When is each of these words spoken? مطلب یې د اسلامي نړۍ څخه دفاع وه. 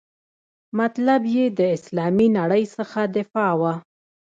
مطلب 0.79 1.21
یې 1.35 1.45
د 1.59 1.59
اسلامي 1.75 2.27
نړۍ 2.39 2.63
څخه 2.75 2.99
دفاع 3.17 3.51
وه. 3.61 3.73